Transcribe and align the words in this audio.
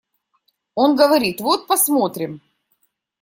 Он 0.73 0.95
говорит: 0.95 1.41
«Вот 1.41 1.67
посмотрим». 1.67 2.41